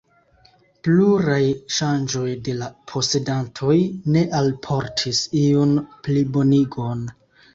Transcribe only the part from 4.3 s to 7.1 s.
alportis iun plibonigon.